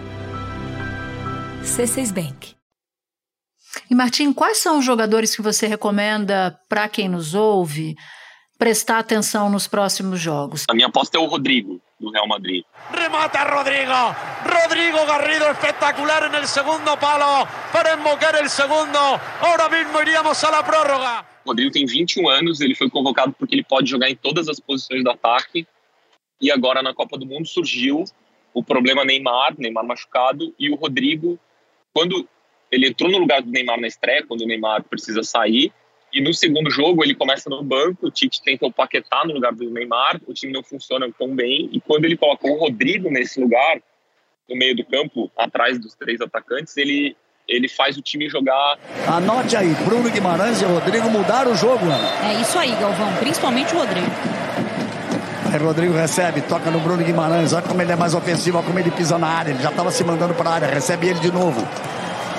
C6 1.64 2.12
Bank. 2.12 2.54
E 3.90 3.96
Martim, 3.96 4.34
quais 4.34 4.58
são 4.58 4.80
os 4.80 4.86
jogadores 4.86 5.34
que 5.34 5.42
você 5.42 5.68
recomenda 5.68 6.60
para 6.68 6.90
quem 6.90 7.08
nos 7.08 7.34
ouve 7.34 7.96
prestar 8.60 9.00
atenção 9.00 9.50
nos 9.50 9.68
próximos 9.68 10.20
jogos? 10.20 10.66
A 10.70 10.74
minha 10.74 10.88
aposta 10.88 11.18
é 11.18 11.22
o 11.22 11.26
Rodrigo 11.26 11.82
do 11.98 12.12
Real 12.12 12.28
Madrid. 12.28 12.64
Remata 12.92 13.44
Rodrigo. 13.46 13.94
Rodrigo 14.44 15.06
Garrido 15.06 15.46
espectacular 15.46 16.26
en 16.26 16.36
el 16.36 16.46
segundo 16.46 16.98
palo 16.98 17.48
para 17.72 17.94
embocar 17.94 18.36
el 18.36 18.50
segundo. 18.50 19.00
Ahora 19.42 19.70
mismo 19.70 20.02
iríamos 20.02 20.44
a 20.44 20.52
la 20.52 20.62
prórroga. 20.62 21.26
Rodrigo 21.46 21.72
tem 21.72 21.86
21 21.86 22.28
anos, 22.28 22.60
ele 22.60 22.76
foi 22.76 22.90
convocado 22.90 23.34
porque 23.40 23.56
ele 23.56 23.64
pode 23.64 23.90
jogar 23.90 24.10
em 24.10 24.16
todas 24.16 24.50
as 24.50 24.60
posições 24.60 25.04
do 25.04 25.10
ataque. 25.10 25.66
E 26.42 26.52
agora 26.52 26.84
na 26.84 26.94
Copa 26.94 27.18
do 27.18 27.26
Mundo 27.26 27.48
surgiu 27.48 28.04
o 28.54 28.62
problema 28.62 29.06
Neymar, 29.06 29.56
Neymar 29.58 29.86
machucado, 29.86 30.54
e 30.60 30.70
o 30.70 30.76
Rodrigo, 30.76 31.40
quando 31.94 32.28
ele 32.70 32.90
entrou 32.90 33.10
no 33.10 33.20
lugar 33.20 33.42
do 33.42 33.50
Neymar 33.50 33.80
na 33.80 33.88
estreia, 33.88 34.26
quando 34.26 34.42
o 34.42 34.48
Neymar 34.48 34.84
precisa 34.84 35.24
sair, 35.24 35.72
e 36.12 36.22
no 36.22 36.34
segundo 36.34 36.70
jogo 36.70 37.04
ele 37.04 37.14
começa 37.14 37.50
no 37.50 37.64
banco, 37.64 38.08
o 38.08 38.12
Tite 38.12 38.42
tenta 38.42 38.66
o 38.66 38.72
Paquetá 38.72 39.24
no 39.26 39.34
lugar 39.34 39.54
do 39.54 39.70
Neymar, 39.70 40.20
o 40.28 40.34
time 40.34 40.52
não 40.52 40.64
funciona 40.64 41.08
tão 41.18 41.36
bem, 41.36 41.70
e 41.72 41.80
quando 41.80 42.06
ele 42.06 42.18
colocou 42.18 42.52
o 42.52 42.60
Rodrigo 42.60 43.10
nesse 43.10 43.40
lugar, 43.40 43.80
no 44.50 44.56
meio 44.56 44.76
do 44.76 44.84
campo, 44.84 45.32
atrás 45.38 45.80
dos 45.80 45.94
três 45.94 46.20
atacantes, 46.22 46.76
ele, 46.76 47.16
ele 47.48 47.70
faz 47.70 47.98
o 47.98 48.02
time 48.02 48.28
jogar. 48.28 48.80
Anote 49.08 49.56
aí, 49.56 49.74
Bruno 49.86 50.10
Guimarães 50.10 50.62
e 50.62 50.66
Rodrigo 50.66 51.10
mudaram 51.10 51.52
o 51.52 51.56
jogo, 51.56 51.86
Ana. 51.86 52.32
É 52.32 52.42
isso 52.42 52.58
aí, 52.58 52.72
Galvão, 52.72 53.16
principalmente 53.18 53.76
o 53.76 53.78
Rodrigo. 53.78 54.08
Aí 55.52 55.58
Rodrigo 55.60 55.94
recebe, 55.94 56.42
toca 56.42 56.70
no 56.70 56.80
Bruno 56.80 57.04
Guimarães, 57.04 57.54
olha 57.54 57.62
como 57.62 57.82
ele 57.82 57.92
é 57.92 57.96
mais 57.96 58.14
ofensivo, 58.14 58.58
olha 58.58 58.66
como 58.66 58.80
ele 58.80 58.92
pisa 58.92 59.18
na 59.18 59.28
área, 59.28 59.52
ele 59.52 59.62
já 59.62 59.70
estava 59.70 59.92
se 59.92 60.04
mandando 60.04 60.34
para 60.34 60.50
a 60.50 60.54
área, 60.54 60.68
recebe 60.68 61.08
ele 61.08 61.20
de 61.20 61.32
novo. 61.32 61.68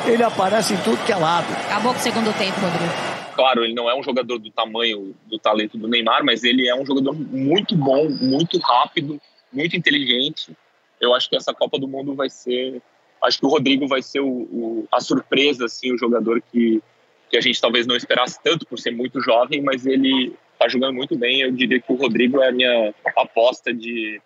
Ele 0.07 0.23
aparece 0.23 0.75
em 0.75 0.77
tudo 0.79 1.05
que 1.05 1.12
é 1.12 1.17
lado. 1.17 1.47
Acabou 1.67 1.93
com 1.93 2.00
o 2.00 2.03
segundo 2.03 2.33
tempo, 2.39 2.61
Rodrigo. 2.61 3.10
Claro, 3.40 3.64
ele 3.64 3.73
não 3.73 3.88
é 3.88 3.99
um 3.99 4.02
jogador 4.02 4.38
do 4.38 4.50
tamanho, 4.50 5.16
do 5.25 5.38
talento 5.38 5.78
do 5.78 5.88
Neymar, 5.88 6.23
mas 6.23 6.44
ele 6.44 6.68
é 6.68 6.75
um 6.75 6.85
jogador 6.85 7.14
muito 7.14 7.75
bom, 7.75 8.06
muito 8.11 8.59
rápido, 8.59 9.18
muito 9.50 9.75
inteligente. 9.75 10.54
Eu 11.00 11.14
acho 11.14 11.26
que 11.26 11.37
essa 11.37 11.54
Copa 11.54 11.78
do 11.78 11.88
Mundo 11.88 12.14
vai 12.14 12.28
ser. 12.28 12.82
Acho 13.23 13.40
que 13.40 13.47
o 13.47 13.49
Rodrigo 13.49 13.88
vai 13.88 14.02
ser 14.02 14.20
o, 14.20 14.28
o, 14.28 14.88
a 14.92 15.00
surpresa, 15.00 15.64
assim, 15.64 15.90
o 15.90 15.97
jogador 15.97 16.42
que, 16.52 16.82
que 17.30 17.38
a 17.38 17.40
gente 17.40 17.59
talvez 17.59 17.87
não 17.87 17.97
esperasse 17.97 18.38
tanto 18.44 18.66
por 18.66 18.78
ser 18.78 18.90
muito 18.90 19.23
jovem, 19.23 19.62
mas 19.62 19.87
ele 19.87 20.37
está 20.52 20.68
jogando 20.68 20.92
muito 20.92 21.16
bem. 21.16 21.40
Eu 21.40 21.50
diria 21.50 21.80
que 21.80 21.90
o 21.90 21.97
Rodrigo 21.97 22.42
é 22.42 22.49
a 22.49 22.52
minha 22.52 22.94
aposta 23.16 23.73
de 23.73 24.20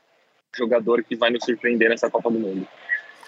jogador 0.52 1.04
que 1.04 1.14
vai 1.14 1.30
nos 1.30 1.44
surpreender 1.44 1.88
nessa 1.88 2.10
Copa 2.10 2.32
do 2.32 2.40
Mundo. 2.40 2.66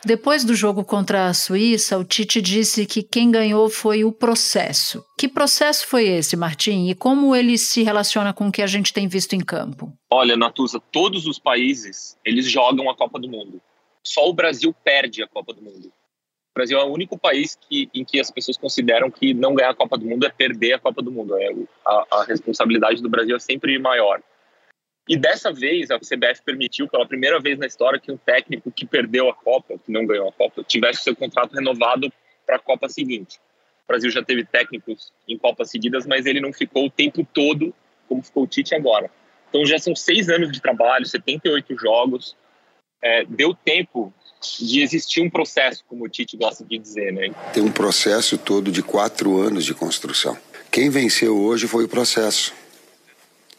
Depois 0.07 0.45
do 0.45 0.55
jogo 0.55 0.85
contra 0.85 1.27
a 1.27 1.35
Suíça, 1.35 1.99
o 1.99 2.05
Tite 2.05 2.41
disse 2.41 2.87
que 2.87 3.03
quem 3.03 3.29
ganhou 3.29 3.69
foi 3.69 4.05
o 4.05 4.13
processo. 4.13 5.05
Que 5.19 5.27
processo 5.27 5.85
foi 5.85 6.07
esse, 6.07 6.37
Martim? 6.37 6.89
E 6.89 6.95
como 6.95 7.35
ele 7.35 7.59
se 7.59 7.83
relaciona 7.83 8.33
com 8.33 8.47
o 8.47 8.53
que 8.53 8.63
a 8.63 8.69
gente 8.69 8.93
tem 8.93 9.09
visto 9.09 9.33
em 9.33 9.41
campo? 9.41 9.93
Olha, 10.09 10.37
Natuza, 10.37 10.81
todos 10.93 11.27
os 11.27 11.41
países, 11.41 12.17
eles 12.25 12.49
jogam 12.49 12.89
a 12.89 12.95
Copa 12.95 13.19
do 13.19 13.29
Mundo. 13.29 13.61
Só 14.01 14.29
o 14.29 14.33
Brasil 14.33 14.73
perde 14.85 15.25
a 15.25 15.27
Copa 15.27 15.53
do 15.53 15.61
Mundo. 15.61 15.89
O 15.89 16.55
Brasil 16.55 16.79
é 16.79 16.85
o 16.85 16.93
único 16.93 17.19
país 17.19 17.59
que, 17.69 17.91
em 17.93 18.05
que 18.05 18.21
as 18.21 18.31
pessoas 18.31 18.57
consideram 18.57 19.11
que 19.11 19.35
não 19.35 19.57
ganhar 19.57 19.71
a 19.71 19.75
Copa 19.75 19.99
do 19.99 20.07
Mundo 20.07 20.25
é 20.25 20.31
perder 20.31 20.75
a 20.75 20.79
Copa 20.79 21.03
do 21.03 21.11
Mundo. 21.11 21.37
É, 21.37 21.53
a, 21.85 22.07
a 22.13 22.25
responsabilidade 22.25 23.03
do 23.03 23.11
Brasil 23.11 23.35
é 23.35 23.41
sempre 23.41 23.77
maior. 23.81 24.23
E 25.09 25.17
dessa 25.17 25.53
vez 25.53 25.91
a 25.91 25.99
CBF 25.99 26.43
permitiu, 26.45 26.89
pela 26.89 27.07
primeira 27.07 27.39
vez 27.39 27.59
na 27.59 27.67
história, 27.67 28.01
que 28.01 28.11
um 28.11 28.17
técnico 28.17 28.71
que 28.73 28.85
perdeu 28.85 29.29
a 29.29 29.35
Copa, 29.35 29.79
que 29.79 29.93
não 29.93 30.05
ganhou 30.05 30.29
a 30.29 30.33
Copa, 30.33 30.65
tivesse 30.65 31.03
seu 31.03 31.15
contrato 31.15 31.53
renovado 31.53 32.13
para 32.45 32.57
a 32.57 32.59
Copa 32.59 32.89
seguinte. 32.89 33.39
O 33.85 33.89
Brasil 33.89 34.11
já 34.11 34.23
teve 34.23 34.45
técnicos 34.45 35.13
em 35.29 35.39
Copas 35.39 35.71
seguidas, 35.71 36.07
mas 36.07 36.27
ele 36.27 36.41
não 36.41 36.53
ficou 36.53 36.87
o 36.87 36.91
tempo 36.91 37.27
todo 37.33 37.73
como 38.09 38.23
ficou 38.23 38.45
o 38.45 38.47
Tite 38.47 38.75
agora. 38.75 39.11
Então 39.49 39.65
já 39.65 39.79
são 39.79 39.95
seis 39.95 40.29
anos 40.29 40.51
de 40.51 40.61
trabalho, 40.61 41.07
78 41.07 41.77
jogos. 41.79 42.37
É, 43.03 43.25
deu 43.25 43.55
tempo 43.55 44.13
de 44.61 44.81
existir 44.81 45.21
um 45.21 45.31
processo, 45.31 45.85
como 45.89 46.05
o 46.05 46.09
Tite 46.09 46.37
gosta 46.37 46.65
de 46.65 46.79
dizer, 46.79 47.13
né? 47.13 47.31
Tem 47.53 47.63
um 47.63 47.71
processo 47.71 48.39
todo 48.39 48.71
de 48.71 48.83
quatro 48.83 49.39
anos 49.41 49.65
de 49.65 49.75
construção. 49.75 50.37
Quem 50.71 50.91
venceu 50.91 51.37
hoje 51.39 51.67
foi 51.67 51.85
o 51.85 51.89
processo 51.89 52.53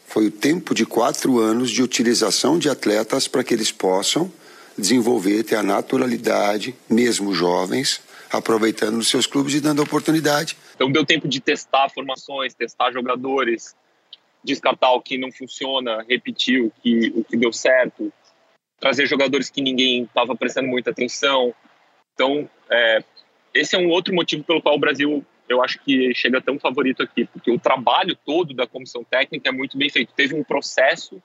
foi 0.08 0.26
o 0.26 0.30
tempo 0.30 0.74
de 0.74 0.86
quatro 0.86 1.38
anos 1.38 1.70
de 1.70 1.82
utilização 1.82 2.58
de 2.58 2.70
atletas 2.70 3.28
para 3.28 3.44
que 3.44 3.52
eles 3.52 3.70
possam 3.70 4.32
desenvolver, 4.76 5.44
ter 5.44 5.56
a 5.56 5.62
naturalidade, 5.62 6.74
mesmo 6.88 7.34
jovens, 7.34 8.00
aproveitando 8.32 8.96
nos 8.96 9.08
seus 9.08 9.26
clubes 9.26 9.54
e 9.54 9.60
dando 9.60 9.82
oportunidade. 9.82 10.56
Então 10.74 10.90
deu 10.90 11.04
tempo 11.04 11.28
de 11.28 11.40
testar 11.40 11.90
formações, 11.90 12.54
testar 12.54 12.90
jogadores, 12.90 13.76
descartar 14.42 14.92
o 14.92 15.02
que 15.02 15.18
não 15.18 15.30
funciona, 15.30 16.04
repetir 16.08 16.62
o 16.62 16.72
que, 16.82 17.12
o 17.14 17.22
que 17.22 17.36
deu 17.36 17.52
certo, 17.52 18.10
trazer 18.80 19.06
jogadores 19.06 19.50
que 19.50 19.60
ninguém 19.60 20.04
estava 20.04 20.34
prestando 20.34 20.68
muita 20.68 20.90
atenção. 20.90 21.54
Então, 22.14 22.48
é, 22.70 23.04
esse 23.52 23.76
é 23.76 23.78
um 23.78 23.90
outro 23.90 24.14
motivo 24.14 24.42
pelo 24.42 24.62
qual 24.62 24.76
o 24.76 24.80
Brasil 24.80 25.22
eu 25.48 25.62
acho 25.62 25.78
que 25.82 26.12
chega 26.14 26.40
tão 26.40 26.58
favorito 26.58 27.02
aqui, 27.02 27.24
porque 27.24 27.50
o 27.50 27.58
trabalho 27.58 28.16
todo 28.26 28.54
da 28.54 28.66
comissão 28.66 29.02
técnica 29.02 29.48
é 29.48 29.52
muito 29.52 29.78
bem 29.78 29.88
feito. 29.88 30.12
Teve 30.14 30.34
um 30.34 30.44
processo 30.44 31.22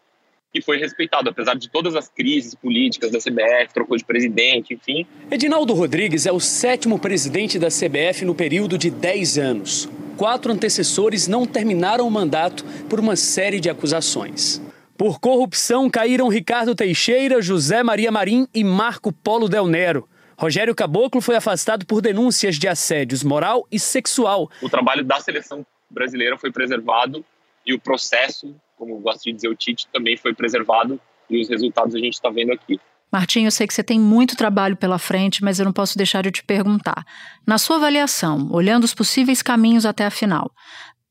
que 0.54 0.62
foi 0.62 0.78
respeitado, 0.78 1.30
apesar 1.30 1.56
de 1.56 1.68
todas 1.68 1.96
as 1.96 2.08
crises 2.08 2.54
políticas 2.54 3.12
da 3.12 3.18
CBF, 3.18 3.74
trocou 3.74 3.98
de 3.98 4.06
presidente, 4.06 4.76
enfim. 4.76 5.06
Edinaldo 5.32 5.74
Rodrigues 5.74 6.28
é 6.28 6.32
o 6.32 6.40
sétimo 6.40 7.00
presidente 7.00 7.58
da 7.58 7.70
CBF 7.70 8.24
no 8.24 8.36
período 8.36 8.78
de 8.78 8.92
10 8.92 9.40
anos. 9.40 9.90
Quatro 10.16 10.52
antecessores 10.52 11.28
não 11.28 11.48
terminaram 11.48 12.08
o 12.08 12.12
mandato 12.12 12.64
por 12.88 13.00
uma 13.00 13.16
série 13.16 13.60
de 13.60 13.68
acusações. 13.68 14.62
Por 14.96 15.20
corrupção 15.20 15.90
caíram 15.90 16.28
Ricardo 16.28 16.76
Teixeira, 16.76 17.42
José 17.42 17.82
Maria 17.82 18.12
Marim 18.12 18.48
e 18.54 18.64
Marco 18.64 19.12
Polo 19.12 19.50
Del 19.50 19.66
Nero. 19.66 20.08
Rogério 20.38 20.76
Caboclo 20.76 21.22
foi 21.22 21.36
afastado 21.36 21.86
por 21.86 22.02
denúncias 22.02 22.56
de 22.58 22.68
assédios 22.68 23.24
moral 23.24 23.68
e 23.72 23.80
sexual. 23.80 24.50
O 24.62 24.70
trabalho 24.70 25.04
da 25.04 25.20
seleção 25.20 25.66
brasileira 25.90 26.38
foi 26.38 26.52
preservado 26.52 27.24
e 27.66 27.74
o 27.74 27.80
processo, 27.80 28.56
como 28.78 29.00
gosta 29.00 29.22
de 29.24 29.34
dizer 29.34 29.48
o 29.48 29.56
Tite, 29.56 29.88
também 29.92 30.18
foi 30.18 30.34
preservado 30.34 31.00
e 31.30 31.42
os 31.42 31.50
resultados 31.50 31.96
a 31.96 32.00
gente 32.00 32.14
está 32.14 32.30
vendo 32.30 32.52
aqui. 32.52 32.80
Martim, 33.12 33.46
eu 33.46 33.52
sei 33.52 33.68
que 33.68 33.74
você 33.74 33.84
tem 33.84 34.00
muito 34.00 34.36
trabalho 34.36 34.76
pela 34.76 34.98
frente, 34.98 35.44
mas 35.44 35.60
eu 35.60 35.66
não 35.66 35.72
posso 35.72 35.96
deixar 35.96 36.24
de 36.24 36.32
te 36.32 36.44
perguntar. 36.44 37.06
Na 37.46 37.60
sua 37.60 37.76
avaliação, 37.76 38.50
olhando 38.52 38.86
os 38.86 38.94
possíveis 38.96 39.42
caminhos 39.44 39.86
até 39.86 40.04
a 40.04 40.10
final, 40.10 40.52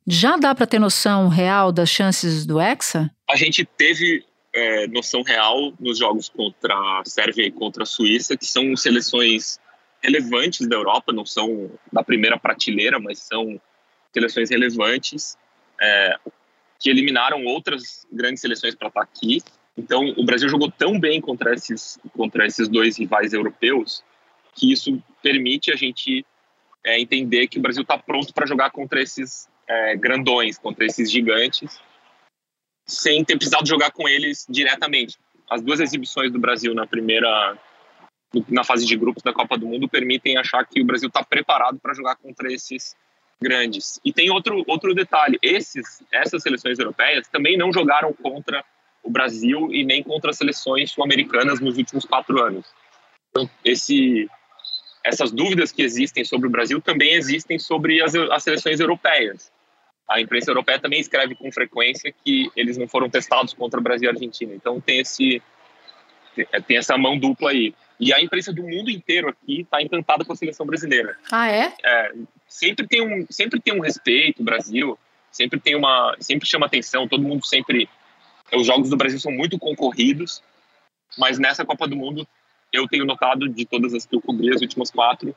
já 0.04 0.36
dá 0.36 0.52
para 0.52 0.66
ter 0.66 0.80
noção 0.80 1.28
real 1.28 1.70
das 1.70 1.88
chances 1.88 2.44
do 2.44 2.60
Hexa? 2.60 3.08
A 3.30 3.36
gente 3.36 3.64
teve 3.64 4.24
é, 4.52 4.86
noção 4.86 5.22
real 5.22 5.72
nos 5.80 5.98
jogos 5.98 6.28
contra 6.28 6.74
a 6.74 7.02
Sérvia 7.04 7.46
e 7.46 7.50
contra 7.50 7.84
a 7.84 7.86
Suíça, 7.86 8.36
que 8.36 8.44
são 8.44 8.76
seleções 8.76 9.58
relevantes 10.02 10.66
da 10.66 10.76
Europa, 10.76 11.12
não 11.12 11.24
são 11.24 11.70
da 11.92 12.02
primeira 12.02 12.38
prateleira, 12.38 12.98
mas 12.98 13.20
são 13.20 13.60
seleções 14.12 14.50
relevantes, 14.50 15.38
é, 15.80 16.16
que 16.78 16.90
eliminaram 16.90 17.44
outras 17.44 18.06
grandes 18.12 18.40
seleções 18.40 18.74
para 18.74 18.88
estar 18.88 19.02
aqui. 19.02 19.40
Então, 19.78 20.12
o 20.16 20.24
Brasil 20.24 20.48
jogou 20.48 20.70
tão 20.70 20.98
bem 20.98 21.20
contra 21.20 21.54
esses, 21.54 21.98
contra 22.14 22.46
esses 22.46 22.68
dois 22.68 22.98
rivais 22.98 23.32
europeus 23.32 24.04
que 24.54 24.70
isso 24.70 25.02
permite 25.22 25.72
a 25.72 25.76
gente 25.76 26.26
é, 26.84 27.00
entender 27.00 27.46
que 27.46 27.58
o 27.58 27.62
Brasil 27.62 27.82
está 27.82 27.96
pronto 27.96 28.34
para 28.34 28.44
jogar 28.44 28.70
contra 28.70 29.00
esses 29.00 29.48
é, 29.66 29.96
grandões, 29.96 30.58
contra 30.58 30.84
esses 30.84 31.10
gigantes 31.10 31.80
sem 32.86 33.24
ter 33.24 33.36
precisado 33.36 33.66
jogar 33.66 33.90
com 33.90 34.08
eles 34.08 34.46
diretamente. 34.48 35.16
As 35.48 35.62
duas 35.62 35.80
exibições 35.80 36.32
do 36.32 36.38
Brasil 36.38 36.74
na 36.74 36.86
primeira 36.86 37.58
na 38.48 38.64
fase 38.64 38.86
de 38.86 38.96
grupos 38.96 39.22
da 39.22 39.32
Copa 39.32 39.58
do 39.58 39.66
Mundo 39.66 39.86
permitem 39.86 40.38
achar 40.38 40.64
que 40.66 40.80
o 40.80 40.84
Brasil 40.84 41.08
está 41.08 41.22
preparado 41.22 41.78
para 41.78 41.92
jogar 41.92 42.16
contra 42.16 42.50
esses 42.50 42.96
grandes. 43.40 44.00
E 44.02 44.12
tem 44.12 44.30
outro 44.30 44.64
outro 44.66 44.94
detalhe: 44.94 45.38
esses 45.42 46.02
essas 46.10 46.42
seleções 46.42 46.78
europeias 46.78 47.28
também 47.28 47.56
não 47.56 47.72
jogaram 47.72 48.12
contra 48.12 48.64
o 49.02 49.10
Brasil 49.10 49.68
e 49.72 49.84
nem 49.84 50.02
contra 50.02 50.30
as 50.30 50.38
seleções 50.38 50.92
sul-americanas 50.92 51.60
nos 51.60 51.76
últimos 51.76 52.04
quatro 52.04 52.42
anos. 52.42 52.66
Então, 53.30 53.48
esse 53.64 54.28
essas 55.04 55.32
dúvidas 55.32 55.72
que 55.72 55.82
existem 55.82 56.24
sobre 56.24 56.46
o 56.46 56.50
Brasil 56.50 56.80
também 56.80 57.14
existem 57.14 57.58
sobre 57.58 58.00
as, 58.00 58.14
as 58.14 58.42
seleções 58.44 58.78
europeias 58.78 59.50
a 60.12 60.20
imprensa 60.20 60.50
europeia 60.50 60.78
também 60.78 61.00
escreve 61.00 61.34
com 61.34 61.50
frequência 61.50 62.12
que 62.24 62.50
eles 62.54 62.76
não 62.76 62.86
foram 62.86 63.08
testados 63.08 63.54
contra 63.54 63.80
o 63.80 63.82
Brasil 63.82 64.06
e 64.06 64.08
a 64.08 64.12
Argentina. 64.12 64.54
Então 64.54 64.80
tem 64.80 65.00
esse 65.00 65.42
tem 66.66 66.76
essa 66.76 66.96
mão 66.96 67.18
dupla 67.18 67.50
aí. 67.50 67.74
E 68.00 68.12
a 68.12 68.20
imprensa 68.20 68.52
do 68.52 68.62
mundo 68.62 68.90
inteiro 68.90 69.28
aqui 69.28 69.60
está 69.60 69.82
encantada 69.82 70.24
com 70.24 70.32
a 70.32 70.36
seleção 70.36 70.66
brasileira. 70.66 71.16
Ah, 71.30 71.48
é? 71.48 71.74
é? 71.84 72.12
sempre 72.48 72.86
tem 72.86 73.02
um 73.02 73.26
sempre 73.30 73.60
tem 73.60 73.74
um 73.74 73.80
respeito 73.80 74.42
Brasil, 74.42 74.98
sempre 75.30 75.58
tem 75.60 75.74
uma 75.74 76.14
sempre 76.20 76.46
chama 76.46 76.66
atenção, 76.66 77.08
todo 77.08 77.22
mundo 77.22 77.46
sempre 77.46 77.88
os 78.52 78.66
jogos 78.66 78.90
do 78.90 78.96
Brasil 78.96 79.18
são 79.18 79.32
muito 79.32 79.58
concorridos, 79.58 80.42
mas 81.18 81.38
nessa 81.38 81.64
Copa 81.64 81.88
do 81.88 81.96
Mundo 81.96 82.26
eu 82.72 82.86
tenho 82.86 83.04
notado 83.04 83.48
de 83.48 83.64
todas 83.64 83.94
as 83.94 84.04
que 84.04 84.14
eu 84.14 84.20
cobri 84.20 84.50
as 84.50 84.60
últimas 84.60 84.90
quatro 84.90 85.34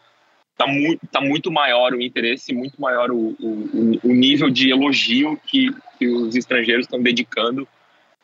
tá 0.57 0.67
muito, 0.67 1.07
tá 1.11 1.21
muito 1.21 1.51
maior 1.51 1.93
o 1.93 2.01
interesse, 2.01 2.53
muito 2.53 2.79
maior 2.79 3.11
o, 3.11 3.35
o, 3.39 3.99
o 4.03 4.13
nível 4.13 4.49
de 4.49 4.71
elogio 4.71 5.39
que, 5.45 5.69
que 5.99 6.07
os 6.07 6.35
estrangeiros 6.35 6.85
estão 6.85 7.01
dedicando 7.01 7.67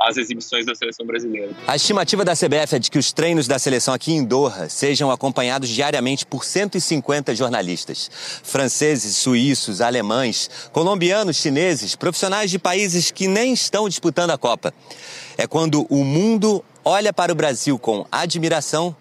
as 0.07 0.17
exibições 0.17 0.65
da 0.65 0.73
seleção 0.73 1.05
brasileira. 1.05 1.51
A 1.67 1.75
estimativa 1.75 2.25
da 2.25 2.33
CBF 2.33 2.75
é 2.75 2.79
de 2.79 2.89
que 2.89 2.97
os 2.97 3.13
treinos 3.13 3.47
da 3.47 3.59
seleção 3.59 3.93
aqui 3.93 4.11
em 4.11 4.23
Doha 4.23 4.67
sejam 4.67 5.11
acompanhados 5.11 5.69
diariamente 5.69 6.25
por 6.25 6.43
150 6.43 7.35
jornalistas. 7.35 8.09
Franceses, 8.43 9.15
suíços, 9.17 9.79
alemães, 9.79 10.49
colombianos, 10.71 11.37
chineses, 11.37 11.95
profissionais 11.95 12.49
de 12.49 12.57
países 12.57 13.11
que 13.11 13.27
nem 13.27 13.53
estão 13.53 13.87
disputando 13.87 14.31
a 14.31 14.37
Copa. 14.37 14.73
É 15.37 15.45
quando 15.45 15.85
o 15.89 16.03
mundo 16.03 16.63
olha 16.83 17.13
para 17.13 17.31
o 17.31 17.35
Brasil 17.35 17.77
com 17.77 18.05
admiração 18.11 18.95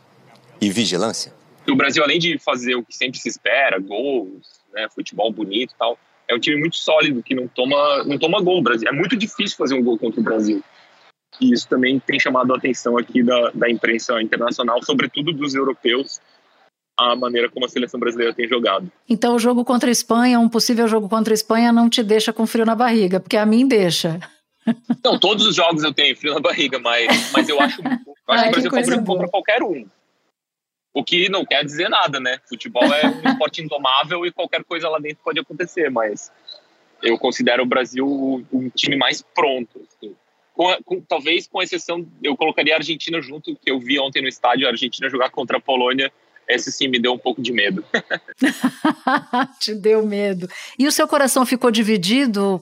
e 0.60 0.70
vigilância. 0.70 1.39
O 1.70 1.76
Brasil, 1.76 2.02
além 2.02 2.18
de 2.18 2.38
fazer 2.38 2.74
o 2.74 2.84
que 2.84 2.96
sempre 2.96 3.18
se 3.18 3.28
espera, 3.28 3.78
gols, 3.78 4.60
né, 4.72 4.88
futebol 4.94 5.32
bonito 5.32 5.72
e 5.72 5.78
tal, 5.78 5.98
é 6.28 6.34
um 6.34 6.38
time 6.38 6.56
muito 6.58 6.76
sólido 6.76 7.22
que 7.22 7.34
não 7.34 7.48
toma, 7.48 8.04
não 8.04 8.18
toma 8.18 8.40
gol. 8.40 8.62
Brasil. 8.62 8.88
É 8.88 8.92
muito 8.92 9.16
difícil 9.16 9.56
fazer 9.56 9.74
um 9.74 9.82
gol 9.82 9.98
contra 9.98 10.20
o 10.20 10.24
Brasil. 10.24 10.62
E 11.40 11.52
isso 11.52 11.68
também 11.68 11.98
tem 11.98 12.18
chamado 12.18 12.52
a 12.52 12.56
atenção 12.56 12.96
aqui 12.96 13.22
da, 13.22 13.50
da 13.50 13.70
imprensa 13.70 14.20
internacional, 14.22 14.82
sobretudo 14.82 15.32
dos 15.32 15.54
europeus, 15.54 16.20
a 16.98 17.16
maneira 17.16 17.48
como 17.48 17.64
a 17.64 17.68
seleção 17.68 17.98
brasileira 17.98 18.34
tem 18.34 18.46
jogado. 18.46 18.90
Então, 19.08 19.34
o 19.34 19.38
jogo 19.38 19.64
contra 19.64 19.90
a 19.90 19.92
Espanha, 19.92 20.38
um 20.38 20.48
possível 20.48 20.86
jogo 20.86 21.08
contra 21.08 21.32
a 21.32 21.34
Espanha, 21.34 21.72
não 21.72 21.88
te 21.88 22.02
deixa 22.02 22.32
com 22.32 22.46
frio 22.46 22.66
na 22.66 22.74
barriga, 22.74 23.20
porque 23.20 23.36
a 23.36 23.46
mim 23.46 23.66
deixa. 23.66 24.20
Não, 25.02 25.18
todos 25.18 25.46
os 25.46 25.56
jogos 25.56 25.82
eu 25.82 25.94
tenho 25.94 26.14
frio 26.16 26.34
na 26.34 26.40
barriga, 26.40 26.78
mas, 26.78 27.32
mas 27.32 27.48
eu 27.48 27.58
acho, 27.60 27.80
eu 27.82 27.88
acho 27.88 28.44
Ai, 28.44 28.52
que 28.52 28.58
o 28.58 28.70
Brasil 28.70 28.70
favorito 28.70 29.04
contra 29.04 29.28
qualquer 29.28 29.62
um. 29.62 29.86
O 30.92 31.04
que 31.04 31.28
não 31.28 31.44
quer 31.44 31.64
dizer 31.64 31.88
nada, 31.88 32.18
né? 32.18 32.38
Futebol 32.48 32.84
é 32.92 33.06
um 33.06 33.22
esporte 33.30 33.62
indomável 33.62 34.26
e 34.26 34.32
qualquer 34.32 34.64
coisa 34.64 34.88
lá 34.88 34.98
dentro 34.98 35.18
pode 35.22 35.38
acontecer, 35.38 35.90
mas 35.90 36.32
eu 37.02 37.16
considero 37.18 37.62
o 37.62 37.66
Brasil 37.66 38.06
um 38.52 38.68
time 38.70 38.96
mais 38.96 39.22
pronto. 39.22 39.80
Assim 39.86 40.14
com, 40.60 40.82
com, 40.84 41.00
talvez 41.00 41.48
com 41.48 41.62
exceção, 41.62 42.06
eu 42.22 42.36
colocaria 42.36 42.74
a 42.74 42.76
Argentina 42.76 43.18
junto, 43.22 43.56
que 43.56 43.70
eu 43.70 43.80
vi 43.80 43.98
ontem 43.98 44.20
no 44.20 44.28
estádio 44.28 44.66
a 44.66 44.70
Argentina 44.70 45.08
jogar 45.08 45.30
contra 45.30 45.56
a 45.56 45.60
Polônia. 45.60 46.12
Esse 46.46 46.70
sim 46.70 46.88
me 46.88 46.98
deu 46.98 47.14
um 47.14 47.18
pouco 47.18 47.40
de 47.40 47.50
medo. 47.50 47.82
Te 49.58 49.72
deu 49.72 50.04
medo. 50.04 50.48
E 50.78 50.86
o 50.86 50.92
seu 50.92 51.08
coração 51.08 51.46
ficou 51.46 51.70
dividido? 51.70 52.60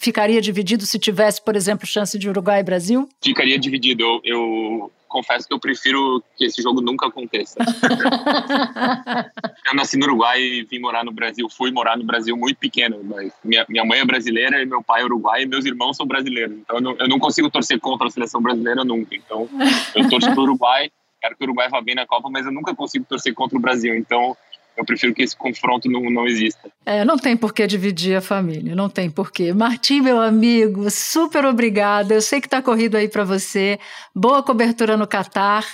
Ficaria 0.00 0.42
dividido 0.42 0.84
se 0.84 0.98
tivesse, 0.98 1.42
por 1.42 1.56
exemplo, 1.56 1.86
chance 1.86 2.18
de 2.18 2.28
Uruguai 2.28 2.60
e 2.60 2.64
Brasil? 2.64 3.08
Ficaria 3.22 3.58
dividido. 3.58 4.02
Eu, 4.02 4.20
eu 4.24 4.92
confesso 5.12 5.46
que 5.46 5.54
eu 5.54 5.60
prefiro 5.60 6.22
que 6.36 6.46
esse 6.46 6.62
jogo 6.62 6.80
nunca 6.80 7.06
aconteça. 7.06 7.58
eu 9.66 9.74
nasci 9.74 9.98
no 9.98 10.06
Uruguai 10.06 10.40
e 10.40 10.64
vim 10.64 10.78
morar 10.78 11.04
no 11.04 11.12
Brasil. 11.12 11.48
Fui 11.48 11.70
morar 11.70 11.96
no 11.96 12.04
Brasil 12.04 12.36
muito 12.36 12.56
pequeno, 12.56 13.00
mas 13.04 13.32
minha, 13.44 13.64
minha 13.68 13.84
mãe 13.84 14.00
é 14.00 14.04
brasileira 14.04 14.62
e 14.62 14.66
meu 14.66 14.82
pai 14.82 15.02
é 15.02 15.04
uruguai 15.04 15.42
e 15.42 15.46
meus 15.46 15.64
irmãos 15.64 15.96
são 15.96 16.06
brasileiros. 16.06 16.56
Então 16.56 16.76
eu 16.76 16.82
não, 16.82 16.96
eu 16.98 17.08
não 17.08 17.18
consigo 17.18 17.50
torcer 17.50 17.78
contra 17.78 18.08
a 18.08 18.10
seleção 18.10 18.40
brasileira 18.40 18.84
nunca. 18.84 19.14
Então 19.14 19.48
eu 19.94 20.08
torço 20.08 20.30
para 20.30 20.40
o 20.40 20.44
Uruguai, 20.44 20.90
quero 21.20 21.36
que 21.36 21.44
o 21.44 21.46
Uruguai 21.46 21.68
vá 21.68 21.80
bem 21.80 21.94
na 21.94 22.06
Copa, 22.06 22.28
mas 22.30 22.46
eu 22.46 22.52
nunca 22.52 22.74
consigo 22.74 23.04
torcer 23.04 23.34
contra 23.34 23.58
o 23.58 23.60
Brasil. 23.60 23.94
Então 23.94 24.36
eu 24.76 24.84
prefiro 24.84 25.14
que 25.14 25.22
esse 25.22 25.36
confronto 25.36 25.90
não, 25.90 26.00
não 26.10 26.26
exista. 26.26 26.70
É, 26.84 27.04
não 27.04 27.16
tem 27.18 27.36
por 27.36 27.52
que 27.52 27.66
dividir 27.66 28.16
a 28.16 28.20
família, 28.20 28.74
não 28.74 28.88
tem 28.88 29.10
por 29.10 29.30
quê. 29.30 29.52
Martim, 29.52 30.00
meu 30.00 30.20
amigo, 30.20 30.90
super 30.90 31.44
obrigada. 31.44 32.14
Eu 32.14 32.22
sei 32.22 32.40
que 32.40 32.46
está 32.46 32.62
corrido 32.62 32.96
aí 32.96 33.08
para 33.08 33.24
você. 33.24 33.78
Boa 34.14 34.42
cobertura 34.42 34.96
no 34.96 35.06
Catar 35.06 35.64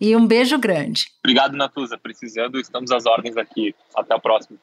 e 0.00 0.14
um 0.14 0.26
beijo 0.26 0.58
grande. 0.58 1.06
Obrigado, 1.24 1.56
Natuza. 1.56 1.96
Precisando, 1.96 2.58
estamos 2.58 2.90
às 2.90 3.06
ordens 3.06 3.36
aqui. 3.36 3.74
Até 3.94 4.14
a 4.14 4.18
próxima. 4.18 4.58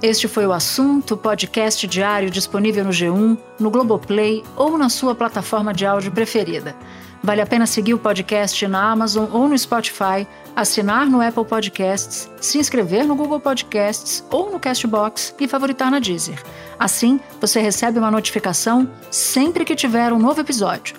Este 0.00 0.28
foi 0.28 0.46
o 0.46 0.52
assunto, 0.52 1.16
podcast 1.16 1.84
diário 1.88 2.30
disponível 2.30 2.84
no 2.84 2.90
G1, 2.90 3.36
no 3.58 3.68
Globoplay 3.68 4.44
ou 4.54 4.78
na 4.78 4.88
sua 4.88 5.12
plataforma 5.12 5.74
de 5.74 5.84
áudio 5.84 6.12
preferida. 6.12 6.76
Vale 7.22 7.40
a 7.40 7.46
pena 7.46 7.66
seguir 7.66 7.94
o 7.94 7.98
podcast 7.98 8.66
na 8.68 8.90
Amazon 8.90 9.28
ou 9.32 9.48
no 9.48 9.58
Spotify, 9.58 10.26
assinar 10.54 11.06
no 11.06 11.20
Apple 11.20 11.44
Podcasts, 11.44 12.30
se 12.40 12.58
inscrever 12.58 13.06
no 13.06 13.16
Google 13.16 13.40
Podcasts 13.40 14.24
ou 14.30 14.50
no 14.50 14.60
Castbox 14.60 15.34
e 15.38 15.48
favoritar 15.48 15.90
na 15.90 15.98
Deezer. 15.98 16.42
Assim, 16.78 17.20
você 17.40 17.60
recebe 17.60 17.98
uma 17.98 18.10
notificação 18.10 18.88
sempre 19.10 19.64
que 19.64 19.74
tiver 19.74 20.12
um 20.12 20.18
novo 20.18 20.40
episódio. 20.40 20.96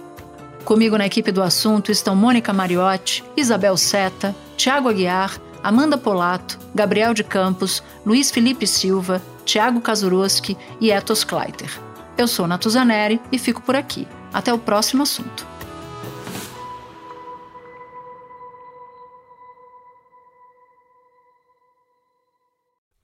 Comigo 0.65 0.97
na 0.97 1.05
equipe 1.05 1.31
do 1.31 1.41
assunto 1.41 1.91
estão 1.91 2.15
Mônica 2.15 2.53
Mariotti, 2.53 3.23
Isabel 3.35 3.77
Seta, 3.77 4.35
Tiago 4.57 4.89
Aguiar, 4.89 5.39
Amanda 5.63 5.97
Polato, 5.97 6.59
Gabriel 6.75 7.13
de 7.13 7.23
Campos, 7.23 7.81
Luiz 8.05 8.29
Felipe 8.29 8.67
Silva, 8.67 9.21
Tiago 9.45 9.81
Kazuroski 9.81 10.57
e 10.79 10.91
Etos 10.91 11.23
Kleiter. 11.23 11.79
Eu 12.17 12.27
sou 12.27 12.45
Natuzaneri 12.45 13.19
e 13.31 13.39
fico 13.39 13.61
por 13.61 13.75
aqui. 13.75 14.07
Até 14.31 14.53
o 14.53 14.59
próximo 14.59 15.03
assunto. 15.03 15.58